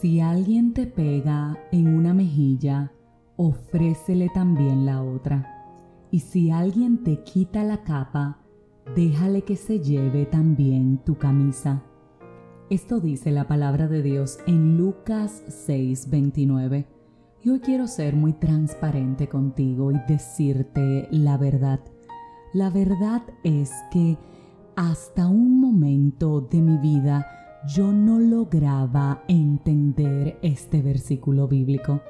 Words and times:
Si 0.00 0.20
alguien 0.20 0.74
te 0.74 0.86
pega 0.86 1.56
en 1.72 1.88
una 1.88 2.12
mejilla, 2.12 2.92
ofrécele 3.36 4.28
también 4.28 4.84
la 4.84 5.02
otra. 5.02 6.06
Y 6.10 6.20
si 6.20 6.50
alguien 6.50 7.02
te 7.02 7.22
quita 7.22 7.64
la 7.64 7.82
capa, 7.82 8.42
déjale 8.94 9.42
que 9.42 9.56
se 9.56 9.80
lleve 9.80 10.26
también 10.26 10.98
tu 10.98 11.16
camisa. 11.16 11.82
Esto 12.68 13.00
dice 13.00 13.30
la 13.30 13.48
palabra 13.48 13.88
de 13.88 14.02
Dios 14.02 14.38
en 14.46 14.76
Lucas 14.76 15.42
6:29. 15.48 16.86
Y 17.42 17.48
hoy 17.48 17.60
quiero 17.60 17.86
ser 17.86 18.16
muy 18.16 18.34
transparente 18.34 19.28
contigo 19.28 19.92
y 19.92 20.00
decirte 20.06 21.08
la 21.10 21.38
verdad. 21.38 21.80
La 22.52 22.68
verdad 22.68 23.22
es 23.44 23.72
que 23.90 24.18
hasta 24.74 25.26
un 25.26 25.58
momento 25.58 26.42
de 26.42 26.60
mi 26.60 26.76
vida 26.76 27.26
yo 27.66 27.92
no 27.92 28.20
lograba 28.20 29.24
entender 29.28 30.38
este 30.42 30.82
versículo 30.82 31.48
bíblico. 31.48 32.00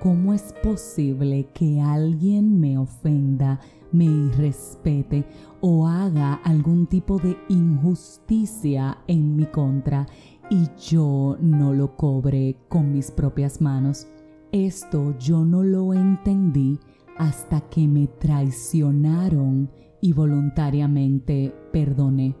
¿Cómo 0.00 0.32
es 0.32 0.54
posible 0.62 1.48
que 1.54 1.80
alguien 1.80 2.60
me 2.60 2.78
ofenda, 2.78 3.58
me 3.90 4.04
irrespete 4.04 5.24
o 5.60 5.88
haga 5.88 6.34
algún 6.44 6.86
tipo 6.86 7.18
de 7.18 7.36
injusticia 7.48 8.98
en 9.06 9.34
mi 9.34 9.46
contra 9.46 10.06
y 10.50 10.68
yo 10.78 11.36
no 11.40 11.72
lo 11.72 11.96
cobre 11.96 12.56
con 12.68 12.92
mis 12.92 13.10
propias 13.10 13.60
manos? 13.60 14.06
Esto 14.52 15.16
yo 15.18 15.44
no 15.44 15.62
lo 15.62 15.94
entendí 15.94 16.78
hasta 17.16 17.60
que 17.62 17.88
me 17.88 18.06
traicionaron 18.06 19.70
y 20.00 20.12
voluntariamente 20.12 21.52
perdoné, 21.72 22.36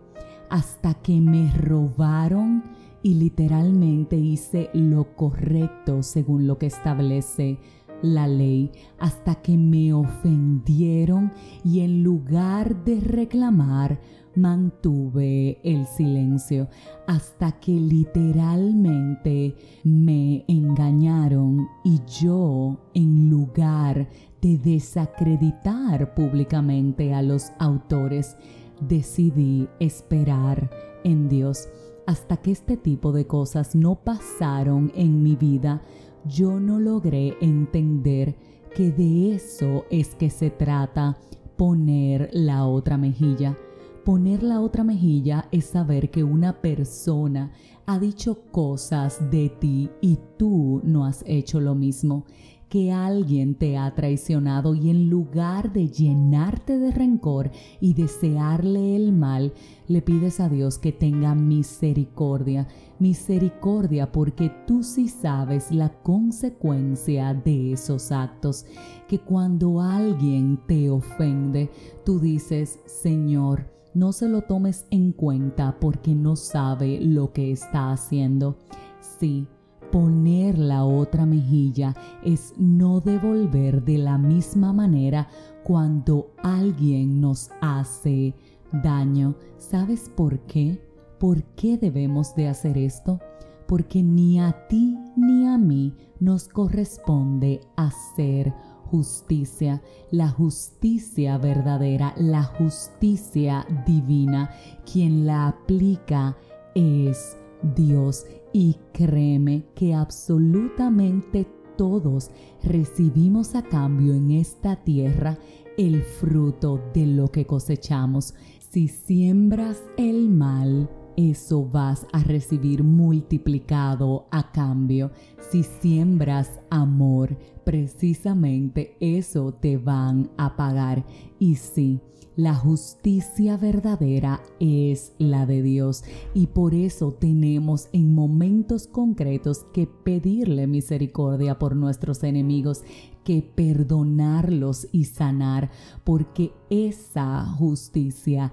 hasta 0.50 0.94
que 0.94 1.20
me 1.20 1.52
robaron 1.52 2.64
y 3.02 3.14
literalmente 3.14 4.16
hice 4.16 4.70
lo 4.72 5.14
correcto 5.14 6.02
según 6.02 6.46
lo 6.46 6.58
que 6.58 6.66
establece 6.66 7.58
la 8.02 8.28
ley 8.28 8.70
hasta 8.98 9.36
que 9.36 9.56
me 9.56 9.92
ofendieron 9.92 11.32
y 11.64 11.80
en 11.80 12.02
lugar 12.02 12.84
de 12.84 13.00
reclamar 13.00 14.00
mantuve 14.36 15.58
el 15.64 15.86
silencio 15.86 16.68
hasta 17.06 17.52
que 17.52 17.72
literalmente 17.72 19.56
me 19.82 20.44
engañaron 20.46 21.68
y 21.84 22.00
yo 22.06 22.78
en 22.94 23.28
lugar 23.28 24.08
de 24.40 24.58
desacreditar 24.58 26.14
públicamente 26.14 27.14
a 27.14 27.22
los 27.22 27.50
autores 27.58 28.36
decidí 28.80 29.68
esperar 29.80 30.70
en 31.04 31.28
Dios 31.28 31.68
hasta 32.06 32.38
que 32.38 32.52
este 32.52 32.76
tipo 32.76 33.12
de 33.12 33.26
cosas 33.26 33.74
no 33.74 33.96
pasaron 33.96 34.90
en 34.94 35.22
mi 35.22 35.36
vida, 35.36 35.82
yo 36.24 36.58
no 36.58 36.78
logré 36.80 37.36
entender 37.40 38.36
que 38.74 38.90
de 38.90 39.34
eso 39.34 39.84
es 39.90 40.14
que 40.14 40.30
se 40.30 40.50
trata 40.50 41.18
poner 41.56 42.30
la 42.32 42.64
otra 42.66 42.96
mejilla. 42.96 43.58
Poner 44.04 44.42
la 44.42 44.60
otra 44.60 44.84
mejilla 44.84 45.48
es 45.52 45.66
saber 45.66 46.10
que 46.10 46.24
una 46.24 46.62
persona 46.62 47.52
ha 47.88 47.98
dicho 47.98 48.42
cosas 48.52 49.30
de 49.30 49.48
ti 49.48 49.88
y 50.02 50.18
tú 50.36 50.82
no 50.84 51.06
has 51.06 51.24
hecho 51.26 51.58
lo 51.58 51.74
mismo. 51.74 52.26
Que 52.68 52.92
alguien 52.92 53.54
te 53.54 53.78
ha 53.78 53.94
traicionado 53.94 54.74
y 54.74 54.90
en 54.90 55.08
lugar 55.08 55.72
de 55.72 55.88
llenarte 55.88 56.78
de 56.78 56.90
rencor 56.90 57.50
y 57.80 57.94
desearle 57.94 58.94
el 58.94 59.14
mal, 59.14 59.54
le 59.86 60.02
pides 60.02 60.38
a 60.38 60.50
Dios 60.50 60.76
que 60.76 60.92
tenga 60.92 61.34
misericordia, 61.34 62.68
misericordia 62.98 64.12
porque 64.12 64.52
tú 64.66 64.82
sí 64.82 65.08
sabes 65.08 65.72
la 65.72 65.88
consecuencia 66.02 67.32
de 67.32 67.72
esos 67.72 68.12
actos, 68.12 68.66
que 69.08 69.18
cuando 69.18 69.80
alguien 69.80 70.60
te 70.66 70.90
ofende, 70.90 71.70
tú 72.04 72.20
dices, 72.20 72.80
Señor, 72.84 73.77
no 73.94 74.12
se 74.12 74.28
lo 74.28 74.42
tomes 74.42 74.86
en 74.90 75.12
cuenta 75.12 75.76
porque 75.80 76.14
no 76.14 76.36
sabe 76.36 77.00
lo 77.00 77.32
que 77.32 77.52
está 77.52 77.92
haciendo. 77.92 78.56
Sí, 79.00 79.46
Poner 79.90 80.58
la 80.58 80.84
otra 80.84 81.24
mejilla 81.24 81.94
es 82.22 82.52
no 82.58 83.00
devolver 83.00 83.82
de 83.84 83.96
la 83.96 84.18
misma 84.18 84.74
manera 84.74 85.28
cuando 85.64 86.30
alguien 86.42 87.22
nos 87.22 87.50
hace 87.62 88.34
daño. 88.70 89.34
¿Sabes 89.56 90.10
por 90.14 90.40
qué? 90.40 90.78
¿Por 91.18 91.42
qué 91.54 91.78
debemos 91.78 92.34
de 92.34 92.48
hacer 92.48 92.76
esto? 92.76 93.18
Porque 93.66 94.02
ni 94.02 94.38
a 94.38 94.66
ti 94.68 94.98
ni 95.16 95.46
a 95.46 95.56
mí 95.56 95.94
nos 96.20 96.48
corresponde 96.48 97.60
hacer 97.76 98.52
justicia, 98.90 99.82
la 100.10 100.28
justicia 100.28 101.38
verdadera, 101.38 102.14
la 102.16 102.42
justicia 102.42 103.66
divina. 103.86 104.50
Quien 104.90 105.26
la 105.26 105.48
aplica 105.48 106.36
es 106.74 107.36
Dios 107.76 108.26
y 108.52 108.76
créeme 108.92 109.64
que 109.74 109.94
absolutamente 109.94 111.46
todos 111.76 112.30
recibimos 112.62 113.54
a 113.54 113.62
cambio 113.62 114.14
en 114.14 114.32
esta 114.32 114.76
tierra 114.76 115.38
el 115.76 116.02
fruto 116.02 116.82
de 116.92 117.06
lo 117.06 117.30
que 117.30 117.46
cosechamos. 117.46 118.34
Si 118.58 118.88
siembras 118.88 119.82
el 119.96 120.28
mal, 120.28 120.90
eso 121.18 121.68
vas 121.68 122.06
a 122.12 122.22
recibir 122.22 122.84
multiplicado 122.84 124.28
a 124.30 124.52
cambio. 124.52 125.10
Si 125.50 125.64
siembras 125.64 126.60
amor, 126.70 127.36
precisamente 127.64 128.96
eso 129.00 129.52
te 129.52 129.78
van 129.78 130.30
a 130.36 130.54
pagar. 130.54 131.04
Y 131.40 131.56
sí, 131.56 132.00
la 132.36 132.54
justicia 132.54 133.56
verdadera 133.56 134.40
es 134.60 135.12
la 135.18 135.44
de 135.44 135.60
Dios 135.60 136.04
y 136.34 136.46
por 136.46 136.72
eso 136.72 137.10
tenemos 137.10 137.88
en 137.92 138.14
momentos 138.14 138.86
concretos 138.86 139.66
que 139.72 139.88
pedirle 139.88 140.68
misericordia 140.68 141.58
por 141.58 141.74
nuestros 141.74 142.22
enemigos, 142.22 142.84
que 143.24 143.42
perdonarlos 143.42 144.86
y 144.92 145.06
sanar, 145.06 145.72
porque 146.04 146.52
esa 146.70 147.44
justicia, 147.44 148.52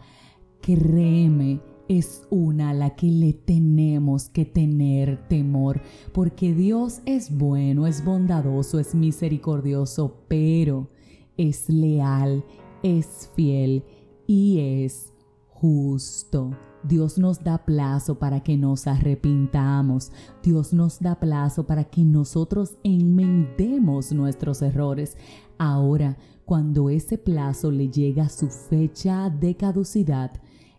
créeme, 0.61 1.61
es 1.87 2.25
una 2.29 2.71
a 2.71 2.73
la 2.73 2.95
que 2.95 3.07
le 3.07 3.33
tenemos 3.33 4.29
que 4.29 4.45
tener 4.45 5.27
temor, 5.27 5.81
porque 6.13 6.53
Dios 6.53 7.01
es 7.05 7.35
bueno, 7.35 7.87
es 7.87 8.03
bondadoso, 8.03 8.79
es 8.79 8.95
misericordioso, 8.95 10.25
pero 10.27 10.89
es 11.37 11.69
leal 11.69 12.43
es 12.85 13.31
fiel 13.35 13.83
y 14.27 14.59
es 14.59 15.11
justo. 15.47 16.51
Dios 16.83 17.17
nos 17.17 17.43
da 17.43 17.65
plazo 17.65 18.19
para 18.19 18.43
que 18.43 18.57
nos 18.57 18.85
arrepintamos. 18.85 20.11
Dios 20.43 20.71
nos 20.71 20.99
da 20.99 21.19
plazo 21.19 21.65
para 21.65 21.85
que 21.85 22.03
nosotros 22.03 22.77
enmendemos 22.83 24.11
nuestros 24.11 24.61
errores. 24.61 25.17
Ahora, 25.57 26.15
cuando 26.45 26.91
ese 26.91 27.17
plazo 27.17 27.71
le 27.71 27.89
llega 27.89 28.25
a 28.25 28.29
su 28.29 28.49
fecha 28.49 29.31
de 29.31 29.55
caducidad, 29.57 30.31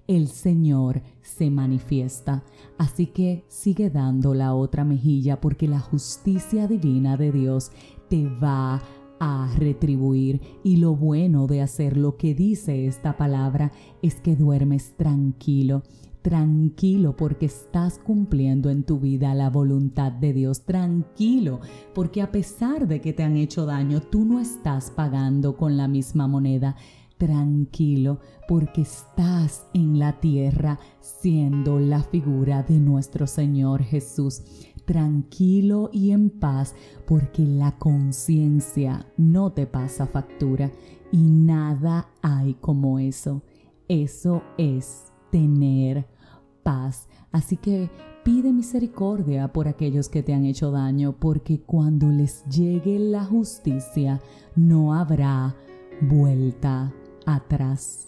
el 0.06 0.28
Señor 0.28 1.02
se 1.22 1.50
manifiesta. 1.50 2.44
Así 2.78 3.06
que 3.06 3.44
sigue 3.48 3.90
dando 3.90 4.34
la 4.34 4.54
otra 4.54 4.84
mejilla 4.84 5.40
porque 5.40 5.68
la 5.68 5.80
justicia 5.80 6.66
divina 6.68 7.16
de 7.16 7.32
Dios 7.32 7.70
te 8.08 8.28
va 8.28 8.82
a 9.18 9.50
retribuir. 9.58 10.40
Y 10.62 10.76
lo 10.76 10.94
bueno 10.94 11.46
de 11.46 11.62
hacer 11.62 11.96
lo 11.96 12.16
que 12.16 12.34
dice 12.34 12.86
esta 12.86 13.16
palabra 13.16 13.72
es 14.02 14.16
que 14.16 14.36
duermes 14.36 14.94
tranquilo. 14.96 15.82
Tranquilo 16.22 17.16
porque 17.16 17.46
estás 17.46 18.00
cumpliendo 18.00 18.68
en 18.68 18.82
tu 18.82 18.98
vida 18.98 19.32
la 19.34 19.48
voluntad 19.48 20.10
de 20.10 20.32
Dios. 20.32 20.62
Tranquilo 20.62 21.60
porque 21.94 22.20
a 22.20 22.32
pesar 22.32 22.88
de 22.88 23.00
que 23.00 23.12
te 23.12 23.22
han 23.22 23.36
hecho 23.36 23.64
daño, 23.64 24.00
tú 24.00 24.24
no 24.24 24.40
estás 24.40 24.90
pagando 24.90 25.56
con 25.56 25.76
la 25.76 25.86
misma 25.86 26.26
moneda 26.26 26.76
tranquilo 27.18 28.20
porque 28.48 28.82
estás 28.82 29.66
en 29.72 29.98
la 29.98 30.20
tierra 30.20 30.78
siendo 31.00 31.78
la 31.80 32.02
figura 32.02 32.62
de 32.62 32.78
nuestro 32.78 33.26
Señor 33.26 33.82
Jesús 33.82 34.42
tranquilo 34.86 35.90
y 35.92 36.12
en 36.12 36.30
paz 36.30 36.74
porque 37.06 37.44
la 37.44 37.72
conciencia 37.72 39.06
no 39.18 39.52
te 39.52 39.66
pasa 39.66 40.06
factura 40.06 40.70
y 41.12 41.18
nada 41.18 42.08
hay 42.22 42.54
como 42.54 42.98
eso. 42.98 43.42
Eso 43.88 44.42
es 44.56 45.12
tener 45.30 46.06
paz. 46.62 47.08
Así 47.32 47.56
que 47.56 47.90
pide 48.24 48.52
misericordia 48.52 49.52
por 49.52 49.68
aquellos 49.68 50.08
que 50.08 50.22
te 50.22 50.32
han 50.32 50.44
hecho 50.44 50.70
daño 50.70 51.16
porque 51.18 51.60
cuando 51.60 52.08
les 52.08 52.44
llegue 52.46 52.98
la 52.98 53.24
justicia 53.24 54.20
no 54.54 54.94
habrá 54.94 55.54
vuelta 56.00 56.92
atrás. 57.26 58.06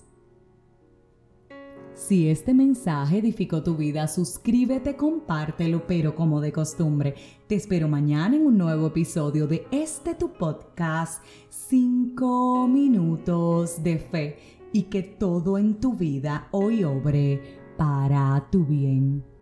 Si 1.98 2.28
este 2.28 2.54
mensaje 2.54 3.18
edificó 3.18 3.64
tu 3.64 3.76
vida, 3.76 4.06
suscríbete, 4.06 4.96
compártelo, 4.96 5.84
pero 5.86 6.14
como 6.14 6.40
de 6.40 6.52
costumbre, 6.52 7.16
te 7.48 7.56
espero 7.56 7.88
mañana 7.88 8.36
en 8.36 8.46
un 8.46 8.56
nuevo 8.56 8.86
episodio 8.86 9.48
de 9.48 9.66
este 9.72 10.14
tu 10.14 10.32
podcast, 10.32 11.24
5 11.50 12.68
minutos 12.68 13.82
de 13.82 13.98
fe, 13.98 14.38
y 14.72 14.84
que 14.84 15.02
todo 15.02 15.58
en 15.58 15.80
tu 15.80 15.94
vida 15.94 16.46
hoy 16.52 16.84
obre 16.84 17.42
para 17.76 18.46
tu 18.50 18.64
bien. 18.64 19.37